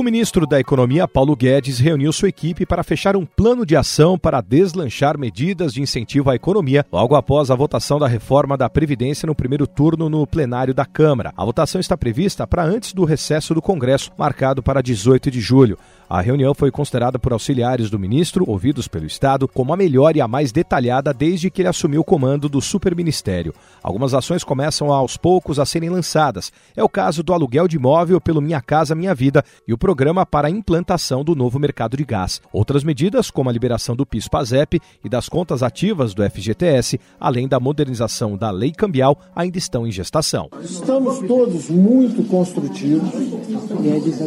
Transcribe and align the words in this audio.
O 0.00 0.02
ministro 0.02 0.46
da 0.46 0.58
Economia, 0.58 1.06
Paulo 1.06 1.36
Guedes, 1.36 1.78
reuniu 1.78 2.10
sua 2.10 2.30
equipe 2.30 2.64
para 2.64 2.82
fechar 2.82 3.14
um 3.16 3.26
plano 3.26 3.66
de 3.66 3.76
ação 3.76 4.18
para 4.18 4.40
deslanchar 4.40 5.18
medidas 5.18 5.74
de 5.74 5.82
incentivo 5.82 6.30
à 6.30 6.34
economia 6.34 6.86
logo 6.90 7.14
após 7.14 7.50
a 7.50 7.54
votação 7.54 7.98
da 7.98 8.08
reforma 8.08 8.56
da 8.56 8.70
Previdência 8.70 9.26
no 9.26 9.34
primeiro 9.34 9.66
turno 9.66 10.08
no 10.08 10.26
plenário 10.26 10.72
da 10.72 10.86
Câmara. 10.86 11.34
A 11.36 11.44
votação 11.44 11.78
está 11.78 11.98
prevista 11.98 12.46
para 12.46 12.64
antes 12.64 12.94
do 12.94 13.04
recesso 13.04 13.52
do 13.52 13.60
Congresso, 13.60 14.10
marcado 14.16 14.62
para 14.62 14.80
18 14.80 15.30
de 15.30 15.38
julho. 15.38 15.76
A 16.08 16.20
reunião 16.20 16.54
foi 16.54 16.72
considerada 16.72 17.20
por 17.20 17.32
auxiliares 17.32 17.88
do 17.88 17.98
ministro, 17.98 18.44
ouvidos 18.48 18.88
pelo 18.88 19.06
Estado, 19.06 19.46
como 19.46 19.72
a 19.72 19.76
melhor 19.76 20.16
e 20.16 20.20
a 20.20 20.26
mais 20.26 20.50
detalhada 20.50 21.14
desde 21.14 21.50
que 21.50 21.60
ele 21.62 21.68
assumiu 21.68 22.00
o 22.00 22.04
comando 22.04 22.48
do 22.48 22.60
superministério. 22.60 23.54
Algumas 23.80 24.12
ações 24.12 24.42
começam 24.42 24.90
aos 24.90 25.16
poucos 25.16 25.60
a 25.60 25.66
serem 25.66 25.88
lançadas. 25.88 26.50
É 26.74 26.82
o 26.82 26.88
caso 26.88 27.22
do 27.22 27.32
aluguel 27.32 27.68
de 27.68 27.76
imóvel 27.76 28.20
pelo 28.20 28.40
Minha 28.40 28.60
Casa 28.60 28.94
Minha 28.94 29.14
Vida 29.14 29.44
e 29.68 29.72
o 29.72 29.78
programa 29.90 30.24
para 30.24 30.46
a 30.46 30.50
implantação 30.50 31.24
do 31.24 31.34
novo 31.34 31.58
mercado 31.58 31.96
de 31.96 32.04
gás. 32.04 32.40
Outras 32.52 32.84
medidas, 32.84 33.28
como 33.28 33.50
a 33.50 33.52
liberação 33.52 33.96
do 33.96 34.06
PIS-PASEP 34.06 34.80
e 35.04 35.08
das 35.08 35.28
contas 35.28 35.64
ativas 35.64 36.14
do 36.14 36.22
FGTS, 36.22 37.00
além 37.18 37.48
da 37.48 37.58
modernização 37.58 38.36
da 38.36 38.52
lei 38.52 38.70
cambial, 38.70 39.18
ainda 39.34 39.58
estão 39.58 39.84
em 39.84 39.90
gestação. 39.90 40.48
Estamos 40.62 41.18
todos 41.26 41.68
muito 41.68 42.22
construtivos. 42.28 43.10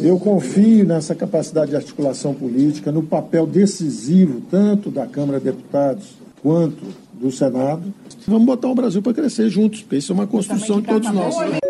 Eu 0.04 0.20
confio 0.20 0.86
nessa 0.86 1.16
capacidade 1.16 1.72
de 1.72 1.78
articulação 1.78 2.34
política, 2.34 2.92
no 2.92 3.02
papel 3.02 3.48
decisivo 3.48 4.42
tanto 4.52 4.92
da 4.92 5.08
Câmara 5.08 5.40
de 5.40 5.46
Deputados 5.46 6.10
quanto 6.42 6.84
do 7.14 7.32
Senado. 7.32 7.84
Vamos 8.28 8.46
botar 8.46 8.68
o 8.68 8.76
Brasil 8.76 9.02
para 9.02 9.14
crescer 9.14 9.50
juntos, 9.50 9.82
porque 9.82 9.96
isso 9.96 10.12
é 10.12 10.16
uma 10.16 10.28
construção 10.28 10.82
de 10.82 10.88
todos 10.88 11.10
nós. 11.10 11.63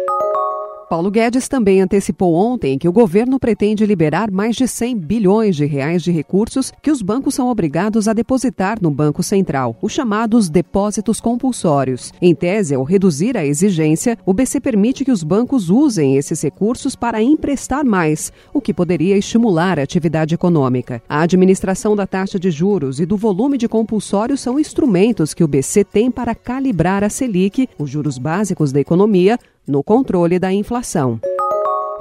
Paulo 0.93 1.09
Guedes 1.09 1.47
também 1.47 1.81
antecipou 1.81 2.35
ontem 2.35 2.77
que 2.77 2.87
o 2.87 2.91
governo 2.91 3.39
pretende 3.39 3.83
liberar 3.83 4.29
mais 4.29 4.55
de 4.55 4.67
100 4.67 4.95
bilhões 4.95 5.55
de 5.55 5.65
reais 5.65 6.03
de 6.03 6.11
recursos 6.11 6.71
que 6.83 6.91
os 6.91 7.01
bancos 7.01 7.33
são 7.33 7.49
obrigados 7.49 8.07
a 8.07 8.13
depositar 8.13 8.77
no 8.79 8.91
Banco 8.91 9.23
Central, 9.23 9.75
os 9.81 9.91
chamados 9.91 10.49
depósitos 10.49 11.19
compulsórios. 11.19 12.13
Em 12.21 12.35
tese, 12.35 12.75
ao 12.75 12.83
reduzir 12.83 13.35
a 13.35 13.43
exigência, 13.43 14.19
o 14.23 14.35
BC 14.35 14.59
permite 14.59 15.03
que 15.03 15.11
os 15.11 15.23
bancos 15.23 15.71
usem 15.71 16.15
esses 16.15 16.39
recursos 16.43 16.95
para 16.95 17.23
emprestar 17.23 17.83
mais, 17.83 18.31
o 18.53 18.61
que 18.61 18.71
poderia 18.71 19.17
estimular 19.17 19.79
a 19.79 19.81
atividade 19.81 20.35
econômica. 20.35 21.01
A 21.09 21.21
administração 21.21 21.95
da 21.95 22.05
taxa 22.05 22.37
de 22.37 22.51
juros 22.51 22.99
e 22.99 23.05
do 23.07 23.17
volume 23.17 23.57
de 23.57 23.67
compulsórios 23.67 24.41
são 24.41 24.59
instrumentos 24.59 25.33
que 25.33 25.43
o 25.43 25.47
BC 25.47 25.85
tem 25.85 26.11
para 26.11 26.35
calibrar 26.35 27.03
a 27.03 27.09
Selic, 27.09 27.67
os 27.79 27.89
juros 27.89 28.19
básicos 28.19 28.71
da 28.71 28.79
economia, 28.79 29.39
no 29.67 29.83
controle 29.83 30.39
da 30.39 30.51
inflação. 30.51 31.19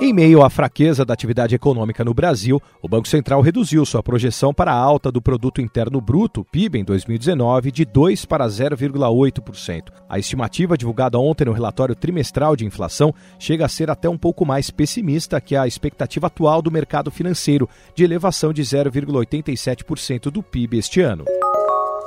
Em 0.01 0.13
meio 0.13 0.43
à 0.43 0.51
fraqueza 0.51 1.05
da 1.05 1.15
atividade 1.15 1.55
econômica 1.55 2.05
no 2.05 2.13
Brasil, 2.13 2.61
o 2.81 2.89
Banco 2.89 3.07
Central 3.07 3.41
reduziu 3.41 3.85
sua 3.85 4.03
projeção 4.03 4.53
para 4.53 4.73
a 4.73 4.77
alta 4.77 5.13
do 5.13 5.23
produto 5.23 5.61
interno 5.61 6.01
bruto, 6.01 6.45
PIB, 6.51 6.81
em 6.81 6.85
2019 6.85 7.71
de 7.71 7.85
2 7.85 8.25
para 8.25 8.47
0,8%. 8.49 9.93
A 10.09 10.19
estimativa 10.19 10.77
divulgada 10.77 11.19
ontem 11.19 11.45
no 11.45 11.53
relatório 11.53 11.95
trimestral 11.95 12.57
de 12.57 12.65
inflação 12.65 13.15
chega 13.39 13.67
a 13.67 13.69
ser 13.69 13.91
até 13.91 14.09
um 14.09 14.19
pouco 14.19 14.45
mais 14.45 14.71
pessimista 14.71 15.41
que 15.41 15.55
a 15.55 15.67
expectativa 15.67 16.27
atual 16.27 16.63
do 16.63 16.71
mercado 16.71 17.11
financeiro, 17.11 17.69
de 17.95 18.03
elevação 18.03 18.53
de 18.53 18.63
0,87% 18.63 20.31
do 20.31 20.43
PIB 20.43 20.79
este 20.79 21.01
ano. 21.01 21.25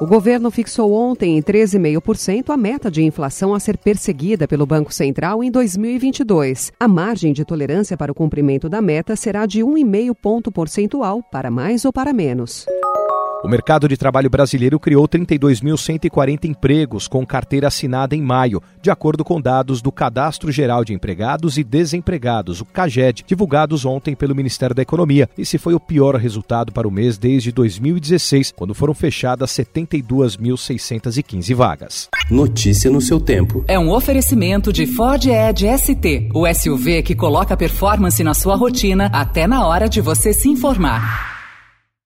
O 0.01 0.05
governo 0.05 0.51
fixou 0.51 0.91
ontem 0.91 1.38
em 1.38 1.41
13,5% 1.41 2.49
a 2.49 2.57
meta 2.57 2.91
de 2.91 3.01
inflação 3.01 3.53
a 3.53 3.59
ser 3.61 3.77
perseguida 3.77 4.45
pelo 4.45 4.65
Banco 4.65 4.93
Central 4.93 5.41
em 5.41 5.49
2022. 5.49 6.73
A 6.77 6.85
margem 6.85 7.31
de 7.31 7.45
tolerância 7.45 7.95
para 7.95 8.11
o 8.11 8.15
cumprimento 8.15 8.67
da 8.67 8.81
meta 8.81 9.15
será 9.15 9.45
de 9.45 9.61
1,5 9.61 10.14
ponto 10.14 10.52
percentual, 10.52 11.23
para 11.23 11.49
mais 11.49 11.86
ou 11.86 11.93
para 11.93 12.11
menos. 12.11 12.65
O 13.45 13.48
mercado 13.48 13.88
de 13.88 13.95
trabalho 13.95 14.28
brasileiro 14.28 14.80
criou 14.80 15.08
32.140 15.08 16.45
empregos 16.45 17.08
com 17.08 17.23
carteira 17.23 17.67
assinada 17.67 18.16
em 18.16 18.22
maio, 18.22 18.60
de 18.82 18.89
acordo 18.89 19.23
com 19.23 19.39
dados 19.39 19.83
do 19.83 19.92
Cadastro 19.92 20.52
Geral 20.52 20.83
de 20.83 20.95
Empregados 20.95 21.60
e 21.60 21.64
Desempregados, 21.64 22.60
o 22.60 22.66
CAGED, 22.66 23.23
divulgados 23.23 23.86
ontem 23.86 24.16
pelo 24.16 24.33
Ministério 24.33 24.76
da 24.76 24.82
Economia. 24.82 25.30
Esse 25.38 25.60
foi 25.60 25.76
o 25.76 25.80
pior 25.80 26.16
resultado 26.16 26.72
para 26.72 26.88
o 26.88 26.92
mês 26.92 27.20
desde 27.20 27.52
2016, 27.52 28.52
quando 28.58 28.73
foram 28.73 28.95
fechadas 28.95 29.52
72.615 29.52 31.54
vagas. 31.54 32.10
Notícia 32.32 32.89
no 32.89 33.00
seu 33.00 33.20
tempo. 33.20 33.64
É 33.67 33.77
um 33.77 33.92
oferecimento 33.92 34.73
de 34.73 34.88
Ford 34.88 35.23
Edge 35.23 35.67
ST, 35.77 36.30
o 36.33 36.52
SUV 36.52 37.04
que 37.04 37.14
coloca 37.14 37.56
performance 37.56 38.23
na 38.23 38.33
sua 38.33 38.56
rotina 38.56 39.06
até 39.14 39.45
na 39.45 39.67
hora 39.67 39.88
de 39.88 40.02
você 40.02 40.33
se 40.33 40.50
informar. 40.50 41.34